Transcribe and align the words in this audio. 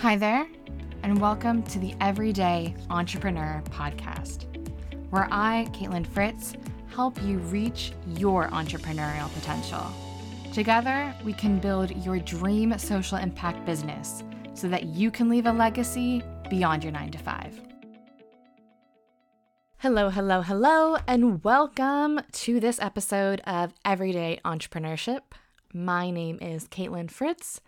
Hi 0.00 0.16
there, 0.16 0.48
and 1.02 1.20
welcome 1.20 1.62
to 1.64 1.78
the 1.78 1.94
Everyday 2.00 2.74
Entrepreneur 2.88 3.62
Podcast, 3.68 4.46
where 5.10 5.28
I, 5.30 5.68
Kaitlin 5.74 6.06
Fritz, 6.06 6.54
help 6.88 7.22
you 7.22 7.36
reach 7.36 7.92
your 8.06 8.48
entrepreneurial 8.48 9.30
potential. 9.34 9.84
Together, 10.54 11.14
we 11.22 11.34
can 11.34 11.58
build 11.58 11.94
your 12.02 12.18
dream 12.18 12.78
social 12.78 13.18
impact 13.18 13.66
business 13.66 14.24
so 14.54 14.68
that 14.68 14.84
you 14.84 15.10
can 15.10 15.28
leave 15.28 15.44
a 15.44 15.52
legacy 15.52 16.22
beyond 16.48 16.82
your 16.82 16.94
nine 16.94 17.10
to 17.10 17.18
five. 17.18 17.60
Hello, 19.80 20.08
hello, 20.08 20.40
hello, 20.40 20.96
and 21.06 21.44
welcome 21.44 22.22
to 22.32 22.58
this 22.58 22.80
episode 22.80 23.42
of 23.44 23.74
Everyday 23.84 24.40
Entrepreneurship. 24.46 25.20
My 25.74 26.10
name 26.10 26.38
is 26.40 26.68
Kaitlin 26.68 27.10
Fritz 27.10 27.60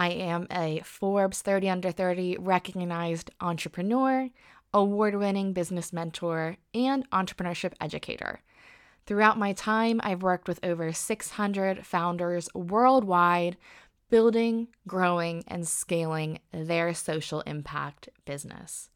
I 0.00 0.10
am 0.10 0.46
a 0.52 0.80
Forbes 0.84 1.42
30 1.42 1.68
Under 1.68 1.90
30 1.90 2.36
recognized 2.38 3.32
entrepreneur, 3.40 4.30
award 4.72 5.16
winning 5.16 5.52
business 5.52 5.92
mentor, 5.92 6.56
and 6.72 7.10
entrepreneurship 7.10 7.72
educator. 7.80 8.40
Throughout 9.06 9.40
my 9.40 9.52
time, 9.54 10.00
I've 10.04 10.22
worked 10.22 10.46
with 10.46 10.60
over 10.62 10.92
600 10.92 11.84
founders 11.84 12.48
worldwide, 12.54 13.56
building, 14.08 14.68
growing, 14.86 15.42
and 15.48 15.66
scaling 15.66 16.38
their 16.52 16.94
social 16.94 17.40
impact 17.40 18.08
business. 18.24 18.90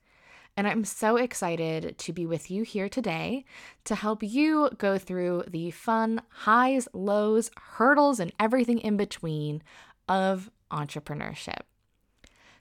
And 0.57 0.69
I'm 0.69 0.85
so 0.85 1.17
excited 1.17 1.97
to 1.97 2.13
be 2.13 2.27
with 2.27 2.51
you 2.51 2.63
here 2.63 2.89
today 2.89 3.45
to 3.85 3.95
help 3.95 4.23
you 4.23 4.69
go 4.77 4.99
through 4.99 5.45
the 5.49 5.71
fun 5.71 6.21
highs, 6.29 6.87
lows, 6.93 7.51
hurdles, 7.57 8.21
and 8.21 8.33
everything 8.39 8.79
in 8.79 8.99
between 8.99 9.63
of 10.09 10.51
entrepreneurship. 10.71 11.61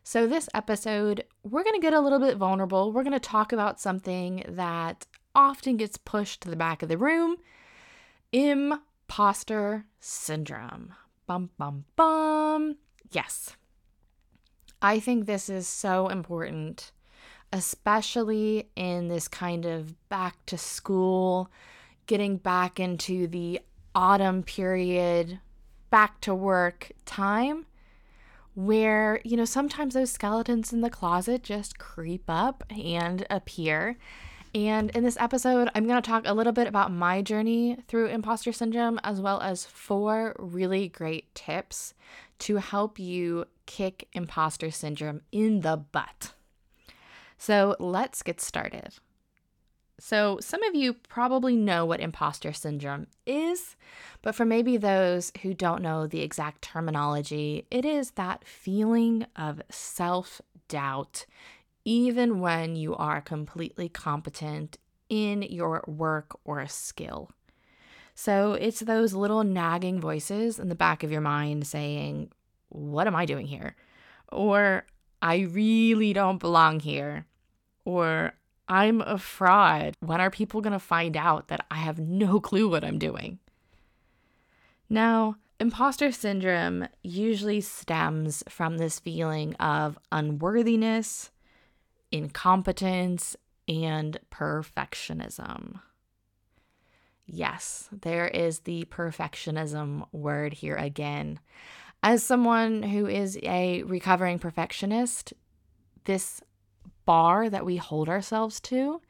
So, 0.03 0.25
this 0.25 0.49
episode, 0.53 1.25
we're 1.43 1.63
going 1.63 1.79
to 1.79 1.81
get 1.81 1.93
a 1.93 1.99
little 1.99 2.19
bit 2.19 2.37
vulnerable. 2.37 2.91
We're 2.91 3.03
going 3.03 3.13
to 3.13 3.19
talk 3.19 3.53
about 3.53 3.79
something 3.79 4.43
that 4.47 5.05
often 5.35 5.77
gets 5.77 5.97
pushed 5.97 6.41
to 6.41 6.49
the 6.49 6.55
back 6.55 6.81
of 6.81 6.89
the 6.89 6.97
room 6.97 7.37
imposter 8.31 9.85
syndrome. 9.99 10.93
Bum, 11.27 11.49
bum, 11.57 11.85
bum. 11.95 12.77
Yes. 13.11 13.55
I 14.81 14.99
think 14.99 15.25
this 15.25 15.49
is 15.49 15.67
so 15.67 16.07
important, 16.07 16.91
especially 17.53 18.69
in 18.75 19.09
this 19.09 19.27
kind 19.27 19.65
of 19.65 20.09
back 20.09 20.37
to 20.47 20.57
school, 20.57 21.51
getting 22.07 22.37
back 22.37 22.79
into 22.79 23.27
the 23.27 23.59
autumn 23.93 24.43
period, 24.43 25.39
back 25.91 26.19
to 26.21 26.33
work 26.33 26.91
time 27.05 27.67
where, 28.55 29.21
you 29.23 29.37
know, 29.37 29.45
sometimes 29.45 29.93
those 29.93 30.11
skeletons 30.11 30.73
in 30.73 30.81
the 30.81 30.89
closet 30.89 31.43
just 31.43 31.77
creep 31.77 32.23
up 32.27 32.63
and 32.69 33.25
appear. 33.29 33.97
And 34.53 34.89
in 34.91 35.03
this 35.03 35.17
episode, 35.19 35.69
I'm 35.73 35.87
going 35.87 36.01
to 36.01 36.09
talk 36.09 36.23
a 36.25 36.33
little 36.33 36.51
bit 36.51 36.67
about 36.67 36.91
my 36.91 37.21
journey 37.21 37.77
through 37.87 38.07
imposter 38.07 38.51
syndrome, 38.51 38.99
as 39.03 39.21
well 39.21 39.39
as 39.39 39.65
four 39.65 40.35
really 40.37 40.89
great 40.89 41.33
tips 41.33 41.93
to 42.39 42.57
help 42.57 42.99
you 42.99 43.45
kick 43.65 44.09
imposter 44.11 44.71
syndrome 44.71 45.21
in 45.31 45.61
the 45.61 45.77
butt. 45.77 46.33
So 47.37 47.77
let's 47.79 48.23
get 48.23 48.41
started. 48.41 48.95
So, 50.03 50.39
some 50.41 50.63
of 50.63 50.73
you 50.73 50.93
probably 50.93 51.55
know 51.55 51.85
what 51.85 51.99
imposter 51.99 52.53
syndrome 52.53 53.05
is, 53.27 53.75
but 54.23 54.33
for 54.33 54.45
maybe 54.45 54.75
those 54.75 55.31
who 55.43 55.53
don't 55.53 55.83
know 55.83 56.07
the 56.07 56.21
exact 56.21 56.63
terminology, 56.63 57.67
it 57.69 57.85
is 57.85 58.11
that 58.11 58.43
feeling 58.43 59.27
of 59.35 59.61
self 59.69 60.41
doubt, 60.67 61.27
even 61.85 62.39
when 62.39 62.75
you 62.75 62.95
are 62.95 63.21
completely 63.21 63.89
competent 63.89 64.79
in 65.07 65.43
your 65.43 65.83
work 65.85 66.35
or 66.45 66.65
skill. 66.65 67.29
So, 68.15 68.53
it's 68.53 68.79
those 68.79 69.13
little 69.13 69.43
nagging 69.43 70.01
voices 70.01 70.57
in 70.57 70.69
the 70.69 70.73
back 70.73 71.03
of 71.03 71.11
your 71.11 71.21
mind 71.21 71.67
saying, 71.67 72.31
What 72.69 73.05
am 73.05 73.15
I 73.15 73.27
doing 73.27 73.45
here? 73.45 73.75
Or, 74.31 74.83
I 75.21 75.41
really 75.41 76.11
don't 76.11 76.39
belong 76.39 76.79
here. 76.79 77.27
Or, 77.85 78.33
I'm 78.71 79.01
a 79.01 79.17
fraud. 79.17 79.95
When 79.99 80.21
are 80.21 80.31
people 80.31 80.61
going 80.61 80.71
to 80.71 80.79
find 80.79 81.17
out 81.17 81.49
that 81.49 81.65
I 81.69 81.75
have 81.75 81.99
no 81.99 82.39
clue 82.39 82.69
what 82.69 82.85
I'm 82.85 82.97
doing? 82.97 83.37
Now, 84.89 85.35
imposter 85.59 86.09
syndrome 86.13 86.87
usually 87.03 87.59
stems 87.59 88.43
from 88.47 88.77
this 88.77 88.97
feeling 88.97 89.55
of 89.55 89.99
unworthiness, 90.09 91.31
incompetence, 92.13 93.35
and 93.67 94.17
perfectionism. 94.31 95.81
Yes, 97.25 97.89
there 97.91 98.27
is 98.27 98.59
the 98.59 98.85
perfectionism 98.85 100.05
word 100.13 100.53
here 100.53 100.77
again. 100.77 101.39
As 102.03 102.23
someone 102.23 102.83
who 102.83 103.05
is 103.05 103.37
a 103.43 103.83
recovering 103.83 104.39
perfectionist, 104.39 105.33
this 106.05 106.41
bar 107.05 107.49
that 107.49 107.65
we 107.65 107.77
hold 107.77 108.09
ourselves 108.09 108.59
to 108.61 109.01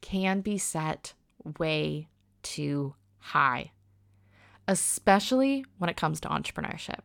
can 0.00 0.40
be 0.40 0.58
set 0.58 1.14
way 1.58 2.08
too 2.42 2.94
high, 3.18 3.72
especially 4.66 5.64
when 5.78 5.90
it 5.90 5.96
comes 5.96 6.20
to 6.20 6.28
entrepreneurship. 6.28 7.00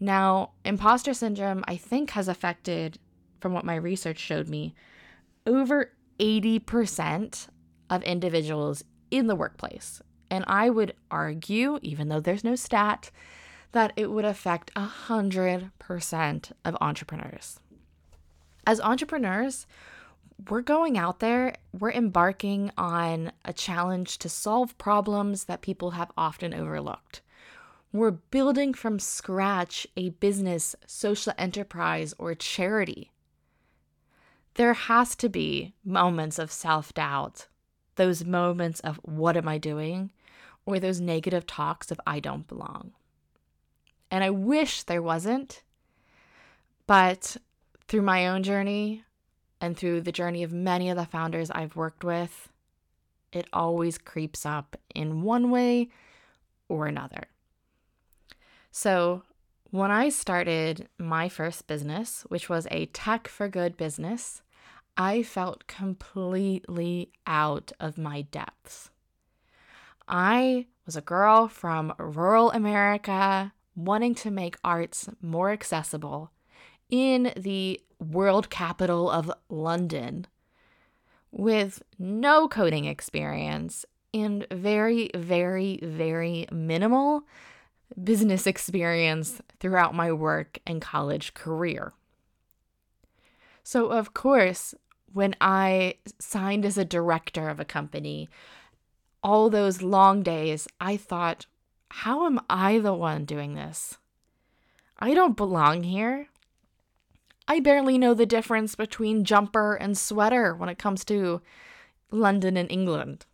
Now, 0.00 0.52
imposter 0.64 1.14
syndrome, 1.14 1.64
I 1.66 1.76
think, 1.76 2.10
has 2.10 2.28
affected, 2.28 2.98
from 3.40 3.52
what 3.52 3.64
my 3.64 3.76
research 3.76 4.18
showed 4.18 4.48
me, 4.48 4.74
over 5.46 5.92
80% 6.18 7.48
of 7.90 8.02
individuals 8.02 8.84
in 9.10 9.26
the 9.28 9.36
workplace. 9.36 10.02
And 10.30 10.44
I 10.48 10.70
would 10.70 10.94
argue, 11.10 11.78
even 11.82 12.08
though 12.08 12.20
there's 12.20 12.44
no 12.44 12.56
stat, 12.56 13.10
that 13.72 13.92
it 13.96 14.10
would 14.10 14.24
affect 14.24 14.74
100% 14.74 16.52
of 16.64 16.76
entrepreneurs 16.80 17.60
as 18.66 18.80
entrepreneurs, 18.80 19.66
we're 20.48 20.62
going 20.62 20.98
out 20.98 21.20
there, 21.20 21.54
we're 21.72 21.92
embarking 21.92 22.70
on 22.76 23.32
a 23.44 23.52
challenge 23.52 24.18
to 24.18 24.28
solve 24.28 24.76
problems 24.78 25.44
that 25.44 25.62
people 25.62 25.92
have 25.92 26.10
often 26.16 26.52
overlooked. 26.52 27.20
We're 27.92 28.10
building 28.10 28.74
from 28.74 28.98
scratch 28.98 29.86
a 29.96 30.10
business, 30.10 30.74
social 30.86 31.32
enterprise, 31.38 32.12
or 32.18 32.34
charity. 32.34 33.12
There 34.54 34.74
has 34.74 35.14
to 35.16 35.28
be 35.28 35.74
moments 35.84 36.38
of 36.38 36.50
self 36.50 36.92
doubt, 36.92 37.46
those 37.94 38.24
moments 38.24 38.80
of 38.80 38.96
what 39.04 39.36
am 39.36 39.46
I 39.48 39.58
doing, 39.58 40.10
or 40.66 40.80
those 40.80 41.00
negative 41.00 41.46
talks 41.46 41.90
of 41.90 42.00
I 42.06 42.18
don't 42.18 42.48
belong. 42.48 42.92
And 44.10 44.24
I 44.24 44.30
wish 44.30 44.82
there 44.82 45.02
wasn't, 45.02 45.62
but 46.86 47.36
through 47.88 48.02
my 48.02 48.28
own 48.28 48.42
journey 48.42 49.04
and 49.60 49.76
through 49.76 50.02
the 50.02 50.12
journey 50.12 50.42
of 50.42 50.52
many 50.52 50.90
of 50.90 50.96
the 50.96 51.06
founders 51.06 51.50
I've 51.50 51.76
worked 51.76 52.04
with, 52.04 52.48
it 53.32 53.46
always 53.52 53.98
creeps 53.98 54.46
up 54.46 54.76
in 54.94 55.22
one 55.22 55.50
way 55.50 55.90
or 56.68 56.86
another. 56.86 57.24
So, 58.70 59.22
when 59.70 59.90
I 59.90 60.08
started 60.08 60.88
my 60.98 61.28
first 61.28 61.66
business, 61.66 62.24
which 62.28 62.48
was 62.48 62.68
a 62.70 62.86
tech 62.86 63.26
for 63.26 63.48
good 63.48 63.76
business, 63.76 64.42
I 64.96 65.24
felt 65.24 65.66
completely 65.66 67.10
out 67.26 67.72
of 67.80 67.98
my 67.98 68.22
depths. 68.22 68.90
I 70.06 70.66
was 70.86 70.96
a 70.96 71.00
girl 71.00 71.48
from 71.48 71.92
rural 71.98 72.52
America 72.52 73.52
wanting 73.74 74.14
to 74.16 74.30
make 74.30 74.56
arts 74.62 75.08
more 75.20 75.50
accessible 75.50 76.30
in 76.90 77.32
the 77.36 77.80
world 77.98 78.50
capital 78.50 79.10
of 79.10 79.32
London 79.48 80.26
with 81.30 81.82
no 81.98 82.46
coding 82.48 82.84
experience 82.84 83.84
and 84.12 84.46
very, 84.52 85.10
very, 85.14 85.80
very 85.82 86.46
minimal 86.52 87.24
business 88.02 88.46
experience 88.46 89.40
throughout 89.58 89.94
my 89.94 90.12
work 90.12 90.58
and 90.66 90.80
college 90.80 91.34
career. 91.34 91.92
So, 93.62 93.88
of 93.88 94.14
course, 94.14 94.74
when 95.12 95.34
I 95.40 95.94
signed 96.18 96.64
as 96.64 96.76
a 96.76 96.84
director 96.84 97.48
of 97.48 97.58
a 97.58 97.64
company, 97.64 98.28
all 99.22 99.48
those 99.48 99.82
long 99.82 100.22
days, 100.22 100.68
I 100.80 100.96
thought, 100.96 101.46
how 101.90 102.26
am 102.26 102.40
I 102.50 102.78
the 102.78 102.94
one 102.94 103.24
doing 103.24 103.54
this? 103.54 103.96
I 104.98 105.14
don't 105.14 105.36
belong 105.36 105.82
here. 105.84 106.28
I 107.46 107.60
barely 107.60 107.98
know 107.98 108.14
the 108.14 108.26
difference 108.26 108.74
between 108.74 109.24
jumper 109.24 109.74
and 109.74 109.96
sweater 109.98 110.54
when 110.54 110.68
it 110.68 110.78
comes 110.78 111.04
to 111.06 111.42
London 112.10 112.56
and 112.56 112.70
England. 112.70 113.26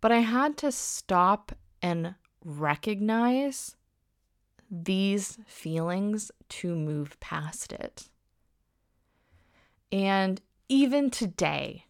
But 0.00 0.12
I 0.12 0.18
had 0.18 0.56
to 0.58 0.72
stop 0.72 1.52
and 1.82 2.14
recognize 2.44 3.76
these 4.70 5.38
feelings 5.46 6.30
to 6.48 6.74
move 6.74 7.18
past 7.20 7.72
it. 7.72 8.08
And 9.92 10.40
even 10.68 11.10
today, 11.10 11.84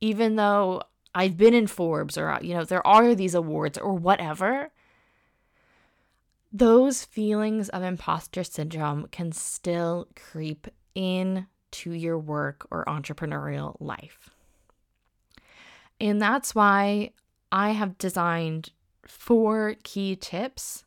even 0.00 0.36
though 0.36 0.82
I've 1.14 1.36
been 1.36 1.54
in 1.54 1.66
Forbes 1.66 2.18
or, 2.18 2.38
you 2.42 2.54
know, 2.54 2.64
there 2.64 2.86
are 2.86 3.14
these 3.14 3.34
awards 3.34 3.78
or 3.78 3.94
whatever, 3.94 4.70
those 6.52 7.04
feelings 7.04 7.68
of 7.68 7.82
imposter 7.82 8.42
syndrome 8.42 9.08
can 9.10 9.32
still 9.32 10.08
creep 10.16 10.66
in 10.94 11.46
to 11.70 11.92
your 11.92 12.18
work 12.18 12.66
or 12.70 12.84
entrepreneurial 12.86 13.76
life. 13.80 14.30
And 16.00 16.20
that's 16.22 16.54
why 16.54 17.10
I 17.52 17.70
have 17.70 17.98
designed 17.98 18.70
four 19.06 19.76
key 19.82 20.16
tips 20.16 20.84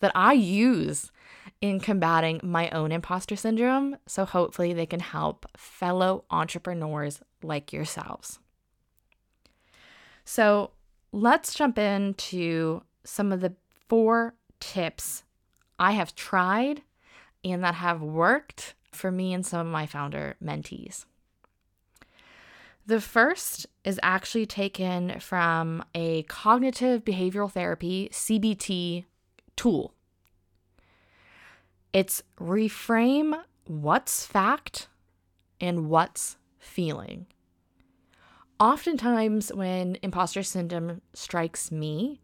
that 0.00 0.12
I 0.14 0.32
use 0.34 1.10
in 1.60 1.80
combating 1.80 2.40
my 2.42 2.68
own 2.70 2.92
imposter 2.92 3.36
syndrome. 3.36 3.96
So 4.06 4.24
hopefully 4.24 4.72
they 4.72 4.86
can 4.86 5.00
help 5.00 5.46
fellow 5.56 6.24
entrepreneurs 6.30 7.20
like 7.42 7.72
yourselves. 7.72 8.38
So 10.24 10.72
let's 11.12 11.54
jump 11.54 11.78
into 11.78 12.82
some 13.04 13.32
of 13.32 13.40
the 13.40 13.54
four 13.88 14.34
tips 14.62 15.24
I 15.78 15.92
have 15.92 16.14
tried 16.14 16.82
and 17.44 17.64
that 17.64 17.74
have 17.74 18.00
worked 18.00 18.74
for 18.92 19.10
me 19.10 19.34
and 19.34 19.44
some 19.44 19.66
of 19.66 19.72
my 19.72 19.86
founder 19.86 20.36
mentees. 20.42 21.04
The 22.86 23.00
first 23.00 23.66
is 23.84 23.98
actually 24.02 24.46
taken 24.46 25.18
from 25.18 25.84
a 25.94 26.22
cognitive 26.24 27.04
behavioral 27.04 27.50
therapy 27.50 28.08
CBT 28.12 29.04
tool. 29.56 29.92
It's 31.92 32.22
reframe 32.40 33.42
what's 33.66 34.24
fact 34.24 34.88
and 35.60 35.88
what's 35.88 36.36
feeling. 36.58 37.26
Oftentimes, 38.60 39.52
when 39.52 39.98
imposter 40.02 40.44
syndrome 40.44 41.02
strikes 41.14 41.72
me, 41.72 42.20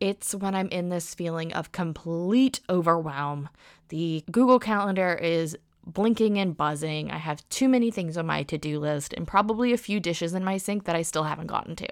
it's 0.00 0.34
when 0.34 0.54
I'm 0.54 0.68
in 0.68 0.88
this 0.88 1.14
feeling 1.14 1.52
of 1.52 1.72
complete 1.72 2.60
overwhelm. 2.68 3.48
The 3.88 4.24
Google 4.30 4.58
Calendar 4.58 5.14
is 5.14 5.56
blinking 5.86 6.38
and 6.38 6.56
buzzing. 6.56 7.10
I 7.10 7.18
have 7.18 7.48
too 7.48 7.68
many 7.68 7.90
things 7.90 8.16
on 8.16 8.26
my 8.26 8.42
to 8.44 8.58
do 8.58 8.78
list 8.78 9.12
and 9.12 9.26
probably 9.26 9.72
a 9.72 9.78
few 9.78 10.00
dishes 10.00 10.34
in 10.34 10.44
my 10.44 10.56
sink 10.56 10.84
that 10.84 10.96
I 10.96 11.02
still 11.02 11.24
haven't 11.24 11.46
gotten 11.46 11.76
to. 11.76 11.88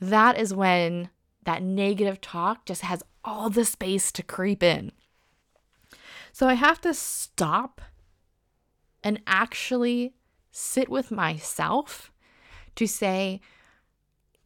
That 0.00 0.38
is 0.38 0.54
when 0.54 1.08
that 1.44 1.62
negative 1.62 2.20
talk 2.20 2.66
just 2.66 2.82
has 2.82 3.02
all 3.24 3.48
the 3.48 3.64
space 3.64 4.12
to 4.12 4.22
creep 4.22 4.62
in. 4.62 4.92
So 6.32 6.48
I 6.48 6.54
have 6.54 6.80
to 6.82 6.92
stop 6.92 7.80
and 9.02 9.20
actually 9.26 10.14
sit 10.50 10.88
with 10.88 11.10
myself 11.10 12.12
to 12.76 12.86
say, 12.86 13.40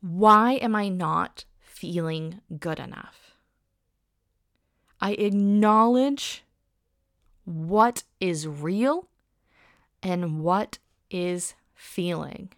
why 0.01 0.55
am 0.55 0.75
I 0.75 0.89
not 0.89 1.45
feeling 1.79 2.41
good 2.59 2.81
enough? 2.81 3.37
I 5.01 5.13
acknowledge 5.13 6.43
what 7.45 8.03
is 8.21 8.49
real 8.49 9.09
and 10.03 10.41
what 10.41 10.79
is 11.09 11.55
feeling. 11.75 12.51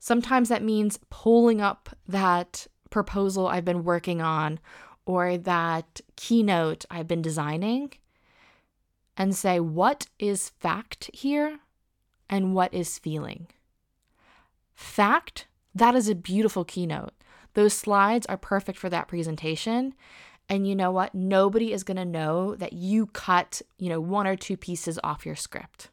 Sometimes 0.00 0.48
that 0.48 0.64
means 0.64 0.98
pulling 1.08 1.60
up 1.60 1.90
that 2.08 2.66
proposal 2.90 3.46
I've 3.46 3.64
been 3.64 3.84
working 3.84 4.20
on 4.20 4.58
or 5.04 5.38
that 5.38 6.00
keynote 6.16 6.84
I've 6.90 7.08
been 7.08 7.22
designing 7.22 7.92
and 9.16 9.34
say, 9.34 9.60
what 9.60 10.08
is 10.18 10.50
fact 10.58 11.08
here 11.12 11.60
and 12.28 12.52
what 12.52 12.74
is 12.74 12.98
feeling? 12.98 13.46
Fact, 14.74 15.46
that 15.76 15.94
is 15.94 16.08
a 16.08 16.14
beautiful 16.14 16.64
keynote. 16.64 17.12
Those 17.54 17.74
slides 17.74 18.26
are 18.26 18.36
perfect 18.36 18.78
for 18.78 18.88
that 18.88 19.08
presentation. 19.08 19.94
And 20.48 20.66
you 20.66 20.74
know 20.74 20.90
what? 20.90 21.14
Nobody 21.14 21.72
is 21.72 21.84
going 21.84 21.96
to 21.96 22.04
know 22.04 22.54
that 22.56 22.72
you 22.72 23.06
cut, 23.06 23.60
you 23.78 23.88
know, 23.88 24.00
one 24.00 24.26
or 24.26 24.36
two 24.36 24.56
pieces 24.56 24.98
off 25.04 25.26
your 25.26 25.36
script. 25.36 25.90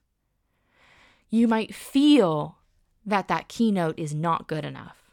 You 1.30 1.48
might 1.48 1.74
feel 1.74 2.58
that 3.06 3.28
that 3.28 3.50
keynote 3.50 4.00
is 4.00 4.14
not 4.14 4.48
good 4.48 4.64
enough 4.64 5.12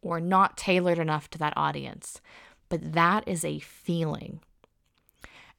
or 0.00 0.20
not 0.20 0.56
tailored 0.56 0.98
enough 0.98 1.28
to 1.30 1.38
that 1.38 1.54
audience, 1.56 2.20
but 2.68 2.92
that 2.92 3.26
is 3.26 3.44
a 3.44 3.58
feeling. 3.58 4.40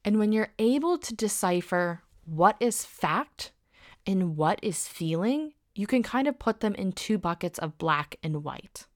And 0.06 0.20
when 0.20 0.32
you're 0.32 0.54
able 0.60 0.98
to 1.00 1.16
decipher 1.16 2.04
what 2.26 2.56
is 2.60 2.86
fact 2.86 3.52
and 4.06 4.38
what 4.38 4.60
is 4.62 4.88
feeling, 4.88 5.54
you 5.76 5.86
can 5.86 6.02
kind 6.02 6.28
of 6.28 6.40
put 6.40 6.62
them 6.62 6.74
in 6.74 6.94
two 6.94 7.18
buckets 7.18 7.60
of 7.60 7.78
black 7.78 8.16
and 8.24 8.44
white. 8.44 8.88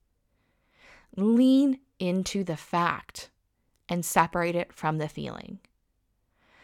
Lean 1.16 1.78
into 1.98 2.42
the 2.42 2.56
fact 2.56 3.30
and 3.88 4.04
separate 4.04 4.56
it 4.56 4.72
from 4.72 4.98
the 4.98 5.08
feeling. 5.08 5.58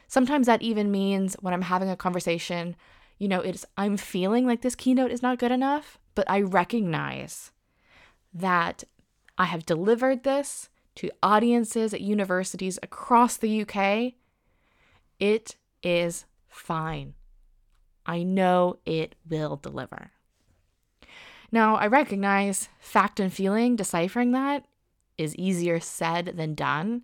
Sometimes 0.08 0.46
that 0.46 0.62
even 0.62 0.90
means 0.90 1.36
when 1.40 1.52
I'm 1.52 1.62
having 1.62 1.90
a 1.90 1.96
conversation, 1.96 2.76
you 3.18 3.28
know, 3.28 3.40
it's 3.40 3.66
I'm 3.76 3.96
feeling 3.96 4.46
like 4.46 4.62
this 4.62 4.74
keynote 4.74 5.10
is 5.10 5.22
not 5.22 5.38
good 5.38 5.52
enough, 5.52 5.98
but 6.14 6.28
I 6.30 6.40
recognize 6.40 7.50
that 8.32 8.84
I 9.36 9.44
have 9.44 9.66
delivered 9.66 10.22
this 10.22 10.70
to 10.96 11.10
audiences 11.22 11.92
at 11.92 12.00
universities 12.00 12.78
across 12.82 13.36
the 13.36 13.62
UK. 13.62 14.14
It 15.18 15.56
is 15.82 16.24
fine. 16.48 17.14
I 18.06 18.22
know 18.22 18.78
it 18.86 19.14
will 19.28 19.56
deliver. 19.56 20.12
Now, 21.52 21.76
I 21.76 21.86
recognize 21.86 22.68
fact 22.78 23.20
and 23.20 23.32
feeling, 23.32 23.76
deciphering 23.76 24.32
that 24.32 24.64
is 25.18 25.36
easier 25.36 25.80
said 25.80 26.34
than 26.36 26.54
done 26.54 27.02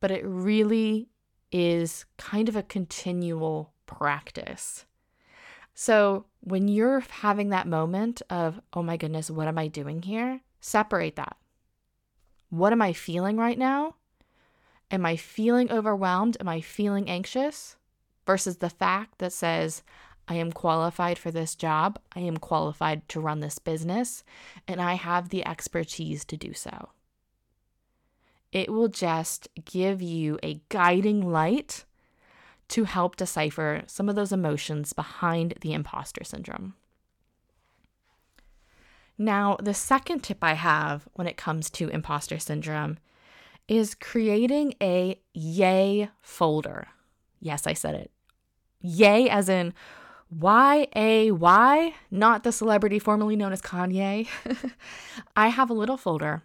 but 0.00 0.10
it 0.10 0.24
really 0.24 1.08
is 1.52 2.06
kind 2.16 2.48
of 2.48 2.56
a 2.56 2.62
continual 2.62 3.72
practice. 3.86 4.86
So 5.74 6.26
when 6.40 6.68
you're 6.68 7.00
having 7.00 7.50
that 7.50 7.68
moment 7.68 8.22
of, 8.30 8.60
oh 8.72 8.82
my 8.82 8.96
goodness, 8.96 9.30
what 9.30 9.48
am 9.48 9.58
I 9.58 9.68
doing 9.68 10.02
here? 10.02 10.40
Separate 10.60 11.16
that. 11.16 11.36
What 12.48 12.72
am 12.72 12.82
I 12.82 12.92
feeling 12.92 13.36
right 13.36 13.58
now? 13.58 13.94
Am 14.90 15.06
I 15.06 15.16
feeling 15.16 15.70
overwhelmed? 15.70 16.36
Am 16.40 16.48
I 16.48 16.60
feeling 16.60 17.08
anxious? 17.08 17.76
Versus 18.26 18.56
the 18.56 18.70
fact 18.70 19.18
that 19.18 19.32
says, 19.32 19.82
I 20.30 20.34
am 20.34 20.52
qualified 20.52 21.18
for 21.18 21.32
this 21.32 21.56
job. 21.56 21.98
I 22.14 22.20
am 22.20 22.36
qualified 22.36 23.08
to 23.08 23.20
run 23.20 23.40
this 23.40 23.58
business, 23.58 24.22
and 24.68 24.80
I 24.80 24.94
have 24.94 25.30
the 25.30 25.44
expertise 25.44 26.24
to 26.26 26.36
do 26.36 26.54
so. 26.54 26.90
It 28.52 28.70
will 28.72 28.86
just 28.86 29.48
give 29.64 30.00
you 30.00 30.38
a 30.44 30.60
guiding 30.68 31.28
light 31.32 31.84
to 32.68 32.84
help 32.84 33.16
decipher 33.16 33.82
some 33.88 34.08
of 34.08 34.14
those 34.14 34.30
emotions 34.30 34.92
behind 34.92 35.54
the 35.62 35.72
imposter 35.72 36.22
syndrome. 36.22 36.74
Now, 39.18 39.56
the 39.60 39.74
second 39.74 40.20
tip 40.20 40.44
I 40.44 40.54
have 40.54 41.08
when 41.14 41.26
it 41.26 41.36
comes 41.36 41.70
to 41.70 41.88
imposter 41.88 42.38
syndrome 42.38 42.98
is 43.66 43.96
creating 43.96 44.74
a 44.80 45.18
yay 45.34 46.10
folder. 46.22 46.86
Yes, 47.40 47.66
I 47.66 47.72
said 47.72 47.96
it. 47.96 48.12
Yay, 48.80 49.28
as 49.28 49.48
in 49.48 49.74
Y 50.30 50.86
A 50.94 51.30
Y, 51.32 51.94
not 52.10 52.44
the 52.44 52.52
celebrity 52.52 52.98
formerly 52.98 53.34
known 53.36 53.52
as 53.52 53.60
Kanye. 53.60 54.28
I 55.36 55.48
have 55.48 55.70
a 55.70 55.74
little 55.74 55.96
folder 55.96 56.42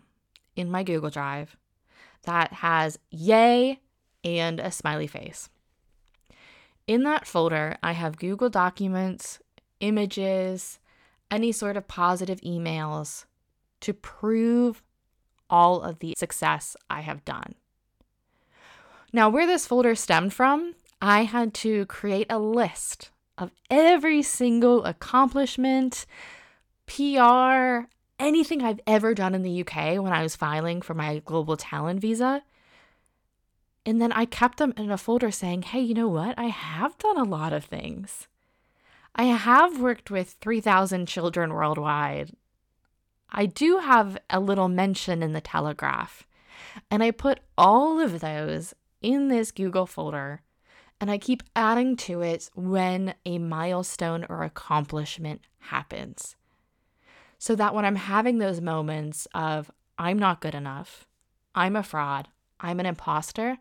in 0.55 0.71
my 0.71 0.83
Google 0.83 1.09
Drive 1.09 1.55
that 2.23 2.53
has 2.53 2.97
yay 3.11 3.79
and 4.23 4.59
a 4.59 4.71
smiley 4.71 5.07
face. 5.07 5.49
In 6.87 7.03
that 7.03 7.27
folder, 7.27 7.77
I 7.83 7.91
have 7.93 8.17
Google 8.17 8.49
Documents, 8.49 9.39
images, 9.79 10.79
any 11.29 11.51
sort 11.51 11.77
of 11.77 11.87
positive 11.87 12.41
emails 12.41 13.25
to 13.81 13.93
prove 13.93 14.81
all 15.49 15.81
of 15.81 15.99
the 15.99 16.15
success 16.17 16.75
I 16.89 17.01
have 17.01 17.25
done. 17.25 17.55
Now, 19.13 19.29
where 19.29 19.47
this 19.47 19.67
folder 19.67 19.95
stemmed 19.95 20.33
from, 20.33 20.73
I 21.01 21.23
had 21.23 21.53
to 21.55 21.85
create 21.85 22.27
a 22.29 22.39
list 22.39 23.11
of 23.37 23.51
every 23.69 24.21
single 24.21 24.83
accomplishment, 24.85 26.05
PR, 26.87 27.87
anything 28.19 28.61
I've 28.61 28.79
ever 28.87 29.13
done 29.13 29.35
in 29.35 29.43
the 29.43 29.61
UK 29.61 30.01
when 30.01 30.13
I 30.13 30.23
was 30.23 30.35
filing 30.35 30.81
for 30.81 30.93
my 30.93 31.19
global 31.19 31.57
talent 31.57 31.99
visa. 31.99 32.43
And 33.85 34.01
then 34.01 34.11
I 34.11 34.25
kept 34.25 34.57
them 34.57 34.73
in 34.77 34.89
a 34.89 34.97
folder 34.97 35.31
saying, 35.31 35.63
hey, 35.63 35.81
you 35.81 35.93
know 35.93 36.07
what? 36.07 36.37
I 36.39 36.45
have 36.45 36.97
done 36.97 37.17
a 37.17 37.23
lot 37.23 37.53
of 37.53 37.65
things. 37.65 38.27
I 39.15 39.25
have 39.25 39.79
worked 39.79 40.09
with 40.09 40.35
3,000 40.41 41.07
children 41.07 41.53
worldwide. 41.53 42.31
I 43.29 43.45
do 43.45 43.79
have 43.79 44.17
a 44.29 44.39
little 44.39 44.69
mention 44.69 45.21
in 45.21 45.33
the 45.33 45.41
Telegraph. 45.41 46.25
And 46.89 47.03
I 47.03 47.11
put 47.11 47.39
all 47.57 47.99
of 47.99 48.21
those 48.21 48.73
in 49.01 49.27
this 49.27 49.51
Google 49.51 49.85
folder 49.85 50.41
and 50.99 51.11
I 51.11 51.17
keep 51.17 51.43
adding 51.55 51.95
to 51.97 52.21
it 52.21 52.49
when 52.55 53.15
a 53.25 53.37
milestone 53.37 54.25
or 54.29 54.43
accomplishment 54.43 55.41
happens. 55.59 56.35
So 57.37 57.55
that 57.55 57.73
when 57.73 57.85
I'm 57.85 57.95
having 57.95 58.37
those 58.37 58.61
moments 58.61 59.27
of, 59.33 59.69
I'm 59.97 60.17
not 60.17 60.41
good 60.41 60.55
enough, 60.55 61.05
I'm 61.53 61.75
a 61.75 61.83
fraud, 61.83 62.29
I'm 62.59 62.79
an 62.79 62.85
imposter, 62.85 63.57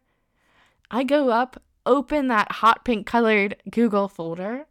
I 0.90 1.02
go 1.04 1.30
up, 1.30 1.60
open 1.84 2.28
that 2.28 2.52
hot 2.52 2.84
pink 2.84 3.06
colored 3.06 3.56
Google 3.70 4.08
folder, 4.08 4.66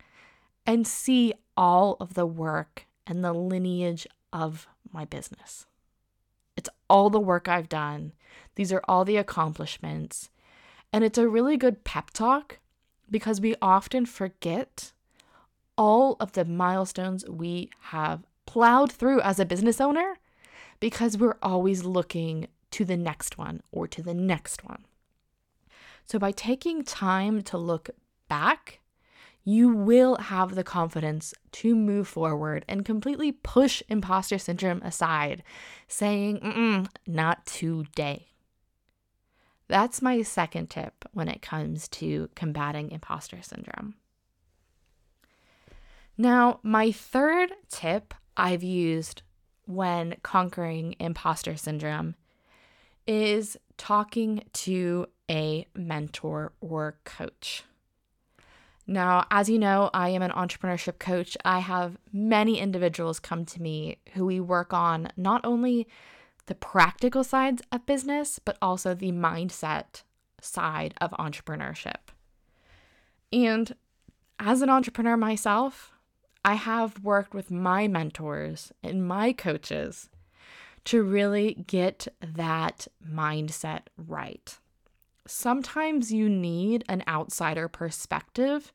and 0.66 0.88
see 0.88 1.34
all 1.58 1.98
of 2.00 2.14
the 2.14 2.26
work 2.26 2.88
and 3.06 3.24
the 3.24 3.34
lineage 3.34 4.08
of 4.32 4.68
my 4.92 5.06
business. 5.06 5.66
It's 6.56 6.70
all 6.90 7.10
the 7.10 7.20
work 7.20 7.48
I've 7.48 7.70
done. 7.70 8.14
These 8.56 8.72
are 8.72 8.82
all 8.88 9.04
the 9.06 9.18
accomplishments. 9.18 10.30
And 10.94 11.04
it's 11.04 11.18
a 11.18 11.28
really 11.28 11.58
good 11.58 11.84
pep 11.84 12.12
talk 12.12 12.60
because 13.10 13.42
we 13.42 13.56
often 13.62 14.06
forget 14.06 14.94
all 15.76 16.16
of 16.20 16.34
the 16.34 16.46
milestones 16.46 17.28
we 17.28 17.72
have 17.80 18.24
plowed 18.46 18.92
through 18.92 19.20
as 19.22 19.40
a 19.40 19.46
business 19.46 19.82
owner 19.82 20.20
because 20.80 21.18
we're 21.18 21.38
always 21.42 21.84
looking 21.84 22.48
to 22.70 22.86
the 22.86 22.98
next 22.98 23.38
one 23.38 23.62
or 23.72 23.88
to 23.88 24.04
the 24.04 24.14
next 24.14 24.64
one. 24.64 24.86
So, 26.06 26.20
by 26.20 26.32
taking 26.32 26.84
time 26.84 27.42
to 27.44 27.58
look 27.58 27.90
back, 28.28 28.80
you 29.44 29.70
will 29.70 30.18
have 30.18 30.56
the 30.56 30.64
confidence 30.64 31.34
to 31.54 31.76
move 31.76 32.08
forward 32.08 32.66
and 32.68 32.86
completely 32.86 33.32
push 33.32 33.82
imposter 33.90 34.38
syndrome 34.38 34.82
aside, 34.84 35.44
saying, 35.88 36.88
not 37.08 37.46
today. 37.46 38.33
That's 39.68 40.02
my 40.02 40.22
second 40.22 40.70
tip 40.70 41.06
when 41.14 41.28
it 41.28 41.42
comes 41.42 41.88
to 41.90 42.30
combating 42.36 42.92
imposter 42.92 43.42
syndrome. 43.42 43.96
Now, 46.18 46.60
my 46.62 46.92
third 46.92 47.54
tip 47.70 48.14
I've 48.38 48.64
used 48.64 49.24
when 49.66 50.16
conquering 50.22 50.96
imposter 51.00 51.56
syndrome 51.56 52.16
is 53.08 53.58
talking 53.78 54.44
to 54.54 55.08
a 55.30 55.68
mentor 55.76 56.54
or 56.62 56.98
coach. 57.04 57.64
Now, 58.86 59.26
as 59.32 59.50
you 59.50 59.58
know, 59.58 59.90
I 59.94 60.10
am 60.10 60.22
an 60.22 60.32
entrepreneurship 60.32 61.00
coach. 61.00 61.38
I 61.46 61.60
have 61.60 61.98
many 62.12 62.60
individuals 62.60 63.20
come 63.20 63.46
to 63.46 63.62
me 63.62 63.98
who 64.14 64.26
we 64.26 64.40
work 64.40 64.74
on 64.74 65.08
not 65.16 65.42
only 65.46 65.88
the 66.48 66.56
practical 66.56 67.24
sides 67.24 67.62
of 67.72 67.86
business, 67.86 68.40
but 68.40 68.58
also 68.62 68.94
the 68.94 69.12
mindset 69.12 70.04
side 70.42 70.94
of 71.00 71.12
entrepreneurship. 71.12 72.12
And 73.32 73.76
as 74.40 74.62
an 74.62 74.70
entrepreneur 74.70 75.18
myself, 75.18 75.94
I 76.46 76.56
have 76.56 77.04
worked 77.04 77.34
with 77.34 77.50
my 77.50 77.88
mentors 77.88 78.72
and 78.84 79.08
my 79.08 79.32
coaches 79.32 80.10
to 80.86 81.02
really 81.02 81.64
get 81.68 82.08
that 82.22 82.88
mindset 83.08 83.84
right. 83.96 84.60
Sometimes 85.26 86.12
you 86.12 86.28
need 86.28 86.84
an 86.90 87.04
outsider 87.08 87.70
perspective 87.70 88.74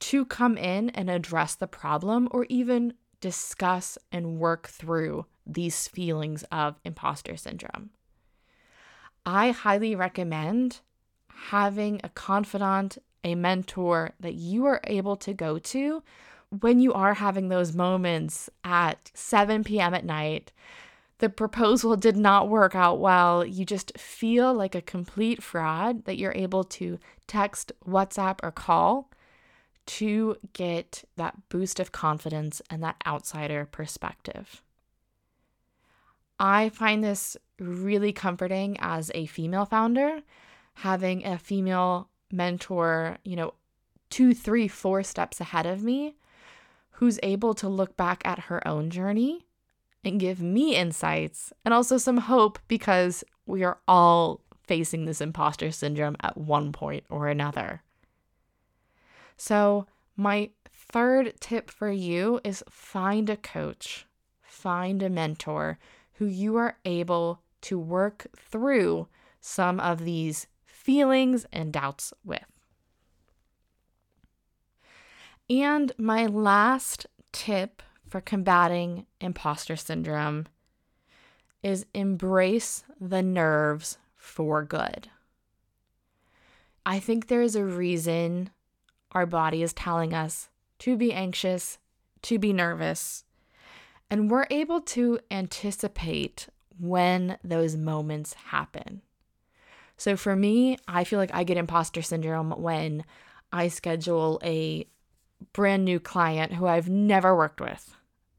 to 0.00 0.24
come 0.24 0.58
in 0.58 0.90
and 0.90 1.08
address 1.08 1.54
the 1.54 1.68
problem 1.68 2.28
or 2.32 2.44
even 2.48 2.94
discuss 3.20 3.98
and 4.12 4.38
work 4.38 4.68
through 4.68 5.26
these 5.46 5.88
feelings 5.88 6.44
of 6.50 6.80
imposter 6.84 7.36
syndrome. 7.36 7.90
I 9.24 9.50
highly 9.50 9.94
recommend 9.94 10.80
having 11.28 12.00
a 12.02 12.08
confidant, 12.08 12.98
a 13.24 13.34
mentor 13.34 14.12
that 14.20 14.34
you 14.34 14.66
are 14.66 14.80
able 14.84 15.16
to 15.16 15.34
go 15.34 15.58
to 15.58 16.02
when 16.60 16.78
you 16.78 16.92
are 16.92 17.14
having 17.14 17.48
those 17.48 17.74
moments 17.74 18.48
at 18.64 19.10
7 19.14 19.64
p.m. 19.64 19.94
at 19.94 20.04
night. 20.04 20.52
The 21.18 21.28
proposal 21.28 21.96
did 21.96 22.16
not 22.16 22.48
work 22.48 22.74
out 22.74 23.00
well. 23.00 23.44
You 23.44 23.64
just 23.64 23.98
feel 23.98 24.52
like 24.52 24.74
a 24.74 24.82
complete 24.82 25.42
fraud 25.42 26.04
that 26.04 26.18
you're 26.18 26.32
able 26.34 26.62
to 26.64 26.98
text, 27.26 27.72
WhatsApp, 27.86 28.38
or 28.42 28.52
call 28.52 29.10
to 29.86 30.36
get 30.52 31.04
that 31.16 31.48
boost 31.48 31.80
of 31.80 31.92
confidence 31.92 32.60
and 32.70 32.82
that 32.82 32.96
outsider 33.06 33.66
perspective. 33.70 34.62
I 36.38 36.68
find 36.68 37.02
this 37.02 37.36
really 37.58 38.12
comforting 38.12 38.76
as 38.80 39.10
a 39.14 39.26
female 39.26 39.64
founder, 39.64 40.20
having 40.74 41.24
a 41.24 41.38
female 41.38 42.08
mentor, 42.30 43.18
you 43.24 43.36
know, 43.36 43.54
two, 44.10 44.34
three, 44.34 44.68
four 44.68 45.02
steps 45.02 45.40
ahead 45.40 45.66
of 45.66 45.82
me, 45.82 46.16
who's 46.92 47.18
able 47.22 47.54
to 47.54 47.68
look 47.68 47.96
back 47.96 48.22
at 48.24 48.40
her 48.40 48.66
own 48.66 48.90
journey 48.90 49.46
and 50.04 50.20
give 50.20 50.40
me 50.40 50.76
insights 50.76 51.52
and 51.64 51.74
also 51.74 51.98
some 51.98 52.18
hope 52.18 52.58
because 52.68 53.24
we 53.46 53.64
are 53.64 53.78
all 53.88 54.40
facing 54.66 55.04
this 55.04 55.20
imposter 55.20 55.70
syndrome 55.70 56.16
at 56.20 56.36
one 56.36 56.72
point 56.72 57.04
or 57.08 57.28
another. 57.28 57.82
So, 59.36 59.86
my 60.16 60.50
third 60.72 61.34
tip 61.40 61.70
for 61.70 61.90
you 61.90 62.40
is 62.44 62.64
find 62.70 63.28
a 63.28 63.36
coach, 63.36 64.06
find 64.42 65.02
a 65.02 65.10
mentor 65.10 65.78
who 66.14 66.26
you 66.26 66.56
are 66.56 66.78
able 66.84 67.42
to 67.62 67.78
work 67.78 68.26
through 68.36 69.08
some 69.40 69.78
of 69.80 70.04
these 70.04 70.46
feelings 70.64 71.46
and 71.52 71.72
doubts 71.72 72.12
with. 72.24 72.44
And 75.48 75.92
my 75.98 76.26
last 76.26 77.06
tip 77.32 77.82
for 78.08 78.20
combating 78.20 79.06
imposter 79.20 79.76
syndrome 79.76 80.46
is 81.62 81.86
embrace 81.94 82.84
the 83.00 83.22
nerves 83.22 83.98
for 84.14 84.64
good. 84.64 85.08
I 86.84 87.00
think 87.00 87.26
there 87.26 87.42
is 87.42 87.56
a 87.56 87.64
reason 87.64 88.50
our 89.16 89.24
body 89.24 89.62
is 89.62 89.72
telling 89.72 90.12
us 90.12 90.50
to 90.78 90.94
be 90.94 91.10
anxious, 91.10 91.78
to 92.20 92.38
be 92.38 92.52
nervous, 92.52 93.24
and 94.10 94.30
we're 94.30 94.46
able 94.50 94.82
to 94.82 95.18
anticipate 95.30 96.48
when 96.78 97.38
those 97.42 97.76
moments 97.76 98.34
happen. 98.34 99.00
So 99.96 100.18
for 100.18 100.36
me, 100.36 100.76
I 100.86 101.04
feel 101.04 101.18
like 101.18 101.30
I 101.32 101.44
get 101.44 101.56
imposter 101.56 102.02
syndrome 102.02 102.50
when 102.50 103.06
I 103.50 103.68
schedule 103.68 104.38
a 104.44 104.86
brand 105.54 105.86
new 105.86 105.98
client 105.98 106.52
who 106.52 106.66
I've 106.66 106.90
never 106.90 107.34
worked 107.34 107.62
with. 107.62 107.94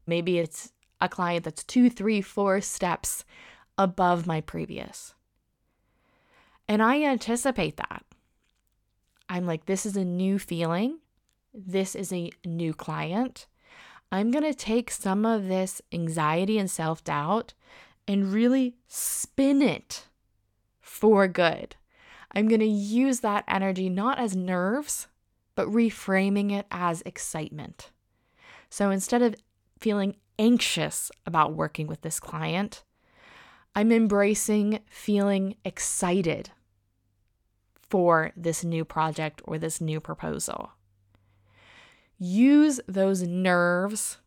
Maybe 0.06 0.38
it's 0.38 0.72
a 1.00 1.08
client 1.08 1.44
that's 1.44 1.64
two, 1.64 1.90
three, 1.90 2.20
four 2.20 2.60
steps 2.60 3.24
above 3.76 4.28
my 4.28 4.40
previous. 4.40 5.14
And 6.68 6.80
I 6.80 7.02
anticipate 7.02 7.78
that. 7.78 8.04
I'm 9.28 9.46
like, 9.46 9.66
this 9.66 9.84
is 9.84 9.96
a 9.96 10.04
new 10.04 10.38
feeling. 10.38 10.98
This 11.52 11.94
is 11.94 12.12
a 12.12 12.30
new 12.44 12.72
client. 12.72 13.46
I'm 14.10 14.30
going 14.30 14.44
to 14.44 14.54
take 14.54 14.90
some 14.90 15.26
of 15.26 15.48
this 15.48 15.82
anxiety 15.92 16.58
and 16.58 16.70
self 16.70 17.04
doubt 17.04 17.54
and 18.06 18.32
really 18.32 18.74
spin 18.86 19.60
it 19.60 20.06
for 20.80 21.28
good. 21.28 21.76
I'm 22.34 22.48
going 22.48 22.60
to 22.60 22.66
use 22.66 23.20
that 23.20 23.44
energy 23.48 23.88
not 23.88 24.18
as 24.18 24.34
nerves, 24.34 25.08
but 25.54 25.68
reframing 25.68 26.52
it 26.52 26.66
as 26.70 27.02
excitement. 27.02 27.90
So 28.70 28.90
instead 28.90 29.22
of 29.22 29.34
feeling 29.78 30.16
anxious 30.38 31.10
about 31.26 31.54
working 31.54 31.86
with 31.86 32.02
this 32.02 32.20
client, 32.20 32.84
I'm 33.74 33.92
embracing 33.92 34.80
feeling 34.88 35.56
excited 35.64 36.50
for 37.88 38.32
this 38.36 38.64
new 38.64 38.84
project 38.84 39.40
or 39.44 39.58
this 39.58 39.80
new 39.80 40.00
proposal. 40.00 40.72
Use 42.18 42.80
those 42.86 43.22
nerves 43.22 44.18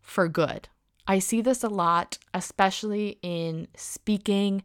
for 0.00 0.28
good. 0.28 0.68
I 1.06 1.18
see 1.18 1.40
this 1.40 1.62
a 1.62 1.68
lot, 1.68 2.18
especially 2.34 3.18
in 3.22 3.68
speaking, 3.76 4.62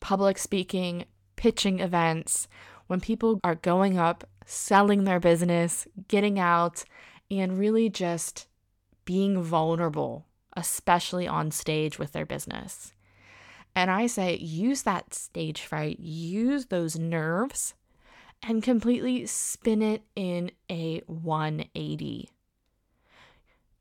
public 0.00 0.38
speaking, 0.38 1.04
pitching 1.36 1.80
events, 1.80 2.48
when 2.86 3.00
people 3.00 3.40
are 3.44 3.54
going 3.54 3.98
up, 3.98 4.24
selling 4.44 5.04
their 5.04 5.20
business, 5.20 5.86
getting 6.08 6.38
out, 6.38 6.84
and 7.30 7.58
really 7.58 7.88
just 7.88 8.48
being 9.04 9.40
vulnerable, 9.40 10.26
especially 10.56 11.28
on 11.28 11.50
stage 11.50 11.98
with 11.98 12.12
their 12.12 12.26
business. 12.26 12.92
And 13.74 13.90
I 13.90 14.06
say, 14.06 14.36
use 14.36 14.82
that 14.82 15.14
stage 15.14 15.62
fright, 15.62 16.00
use 16.00 16.66
those 16.66 16.98
nerves, 16.98 17.74
and 18.42 18.62
completely 18.62 19.26
spin 19.26 19.82
it 19.82 20.02
in 20.16 20.50
a 20.70 21.02
180. 21.06 22.30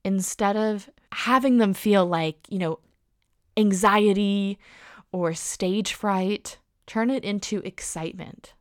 Instead 0.05 0.55
of 0.55 0.89
having 1.11 1.57
them 1.57 1.73
feel 1.73 2.05
like, 2.05 2.37
you 2.49 2.59
know, 2.59 2.79
anxiety 3.57 4.57
or 5.11 5.33
stage 5.33 5.93
fright, 5.93 6.57
turn 6.85 7.09
it 7.09 7.23
into 7.23 7.59
excitement. 7.59 8.53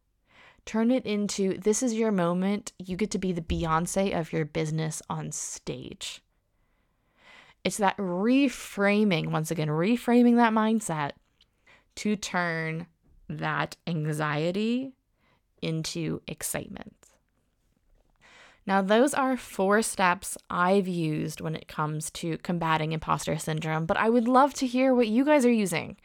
Turn 0.65 0.91
it 0.91 1.07
into 1.07 1.57
this 1.59 1.83
is 1.83 1.95
your 1.95 2.13
moment. 2.13 2.73
You 2.79 2.97
get 2.97 3.11
to 3.13 3.19
be 3.19 3.33
the 3.33 3.41
Beyonce 3.41 4.19
of 4.19 4.33
your 4.33 4.45
business 4.45 5.01
on 5.09 5.33
stage. 5.33 6.23
It's 7.69 7.77
that 7.77 7.99
reframing, 7.99 9.31
once 9.31 9.51
again, 9.51 9.69
reframing 9.69 10.37
that 10.37 10.55
mindset 10.55 11.11
to 11.97 12.17
turn 12.17 12.87
that 13.29 13.77
anxiety 13.87 14.95
into 15.61 16.23
excitement. 16.27 16.97
Now, 18.67 18.81
those 18.81 19.13
are 19.13 19.37
four 19.37 19.83
steps 19.83 20.39
I've 20.49 20.89
used 20.89 21.43
when 21.43 21.55
it 21.55 21.69
comes 21.69 22.11
to 22.13 22.39
combating 22.39 22.93
imposter 22.93 23.37
syndrome, 23.37 23.85
but 23.85 23.99
I 23.99 24.09
would 24.09 24.29
love 24.29 24.55
to 24.55 24.67
hear 24.67 24.95
what 24.95 25.09
you 25.09 25.23
guys 25.23 25.45
are 25.45 25.53
using. 25.53 25.99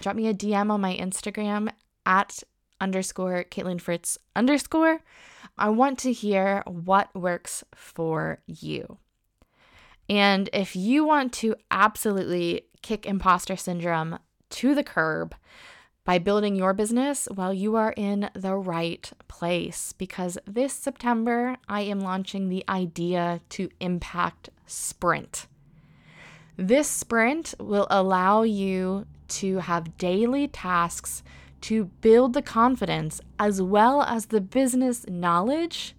Drop 0.00 0.16
me 0.16 0.26
a 0.26 0.34
DM 0.34 0.68
on 0.68 0.80
my 0.80 0.96
Instagram 0.96 1.70
at 2.04 2.42
underscore 2.80 3.44
Kaitlin 3.44 3.80
Fritz 3.80 4.18
underscore. 4.34 4.98
I 5.56 5.68
want 5.68 6.00
to 6.00 6.12
hear 6.12 6.64
what 6.66 7.14
works 7.14 7.62
for 7.72 8.40
you. 8.48 8.98
And 10.08 10.50
if 10.52 10.76
you 10.76 11.04
want 11.04 11.32
to 11.34 11.56
absolutely 11.70 12.66
kick 12.82 13.06
imposter 13.06 13.56
syndrome 13.56 14.18
to 14.50 14.74
the 14.74 14.84
curb, 14.84 15.34
by 16.04 16.18
building 16.18 16.54
your 16.54 16.74
business, 16.74 17.26
well, 17.34 17.52
you 17.52 17.76
are 17.76 17.94
in 17.96 18.28
the 18.34 18.54
right 18.54 19.10
place 19.26 19.94
because 19.94 20.36
this 20.46 20.74
September 20.74 21.56
I 21.66 21.80
am 21.80 22.00
launching 22.00 22.48
the 22.48 22.62
Idea 22.68 23.40
to 23.50 23.70
Impact 23.80 24.50
Sprint. 24.66 25.46
This 26.58 26.88
sprint 26.88 27.54
will 27.58 27.86
allow 27.88 28.42
you 28.42 29.06
to 29.28 29.58
have 29.58 29.96
daily 29.96 30.46
tasks 30.46 31.22
to 31.62 31.86
build 32.02 32.34
the 32.34 32.42
confidence 32.42 33.22
as 33.38 33.62
well 33.62 34.02
as 34.02 34.26
the 34.26 34.42
business 34.42 35.06
knowledge 35.08 35.96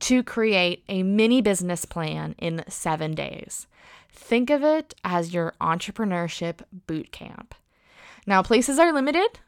to 0.00 0.22
create 0.22 0.84
a 0.88 1.02
mini 1.02 1.40
business 1.40 1.84
plan 1.84 2.34
in 2.38 2.64
seven 2.68 3.14
days. 3.14 3.66
Think 4.10 4.50
of 4.50 4.62
it 4.62 4.94
as 5.04 5.34
your 5.34 5.54
entrepreneurship 5.60 6.60
boot 6.86 7.12
camp. 7.12 7.54
Now, 8.26 8.42
places 8.42 8.78
are 8.78 8.92
limited. 8.92 9.38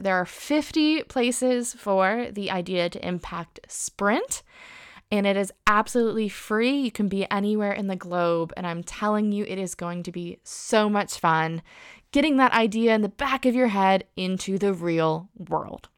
There 0.00 0.16
are 0.16 0.26
50 0.26 1.04
places 1.04 1.74
for 1.74 2.28
the 2.30 2.50
Idea 2.50 2.88
to 2.90 3.06
Impact 3.06 3.60
Sprint, 3.68 4.42
and 5.10 5.26
it 5.26 5.36
is 5.36 5.52
absolutely 5.66 6.28
free. 6.28 6.78
You 6.80 6.90
can 6.90 7.08
be 7.08 7.30
anywhere 7.30 7.72
in 7.72 7.88
the 7.88 7.96
globe, 7.96 8.52
and 8.56 8.66
I'm 8.66 8.82
telling 8.82 9.32
you, 9.32 9.44
it 9.46 9.58
is 9.58 9.74
going 9.74 10.02
to 10.04 10.12
be 10.12 10.38
so 10.44 10.88
much 10.88 11.18
fun 11.18 11.62
getting 12.12 12.36
that 12.38 12.52
idea 12.52 12.94
in 12.94 13.02
the 13.02 13.08
back 13.08 13.46
of 13.46 13.54
your 13.54 13.68
head 13.68 14.04
into 14.16 14.58
the 14.58 14.72
real 14.72 15.28
world. 15.36 15.88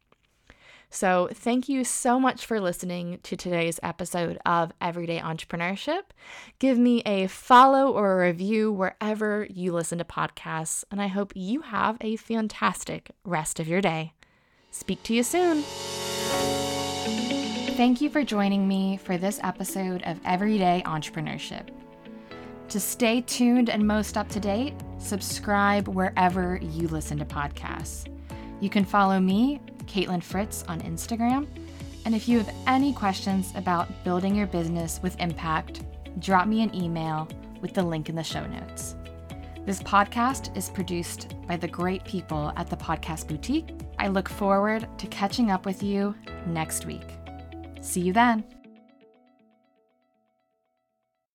So, 0.93 1.27
thank 1.33 1.67
you 1.67 1.83
so 1.83 2.19
much 2.19 2.45
for 2.45 2.61
listening 2.61 3.19
to 3.23 3.35
today's 3.35 3.79
episode 3.81 4.37
of 4.45 4.71
Everyday 4.79 5.17
Entrepreneurship. 5.17 6.03
Give 6.59 6.77
me 6.77 7.01
a 7.03 7.25
follow 7.25 7.91
or 7.91 8.13
a 8.13 8.27
review 8.27 8.71
wherever 8.71 9.47
you 9.49 9.73
listen 9.73 9.97
to 9.97 10.03
podcasts, 10.03 10.83
and 10.91 11.01
I 11.01 11.07
hope 11.07 11.33
you 11.35 11.61
have 11.61 11.97
a 11.99 12.15
fantastic 12.17 13.09
rest 13.25 13.59
of 13.59 13.67
your 13.67 13.81
day. 13.81 14.13
Speak 14.69 15.01
to 15.03 15.15
you 15.15 15.23
soon. 15.23 15.63
Thank 17.75 17.99
you 17.99 18.11
for 18.11 18.23
joining 18.23 18.67
me 18.67 18.97
for 18.97 19.17
this 19.17 19.39
episode 19.41 20.03
of 20.03 20.19
Everyday 20.25 20.83
Entrepreneurship. 20.85 21.69
To 22.69 22.79
stay 22.79 23.21
tuned 23.21 23.71
and 23.71 23.87
most 23.87 24.15
up 24.15 24.29
to 24.29 24.39
date, 24.39 24.75
subscribe 24.99 25.87
wherever 25.87 26.59
you 26.61 26.87
listen 26.87 27.17
to 27.17 27.25
podcasts. 27.25 28.07
You 28.59 28.69
can 28.69 28.85
follow 28.85 29.19
me 29.19 29.59
Kaitlin 29.85 30.23
Fritz 30.23 30.63
on 30.67 30.81
Instagram. 30.81 31.47
And 32.05 32.13
if 32.13 32.27
you 32.27 32.37
have 32.39 32.53
any 32.67 32.93
questions 32.93 33.53
about 33.55 34.03
building 34.03 34.35
your 34.35 34.47
business 34.47 34.99
with 35.01 35.19
impact, 35.19 35.83
drop 36.19 36.47
me 36.47 36.61
an 36.61 36.73
email 36.75 37.27
with 37.61 37.73
the 37.73 37.83
link 37.83 38.09
in 38.09 38.15
the 38.15 38.23
show 38.23 38.45
notes. 38.45 38.95
This 39.65 39.81
podcast 39.81 40.55
is 40.57 40.69
produced 40.69 41.33
by 41.47 41.55
the 41.55 41.67
great 41.67 42.03
people 42.03 42.51
at 42.57 42.69
the 42.69 42.75
Podcast 42.75 43.27
Boutique. 43.27 43.69
I 43.97 44.09
look 44.09 44.27
forward 44.27 44.87
to 44.97 45.07
catching 45.07 45.51
up 45.51 45.65
with 45.65 45.81
you 45.81 46.13
next 46.45 46.85
week. 46.85 47.07
See 47.79 48.01
you 48.01 48.11
then. 48.11 48.43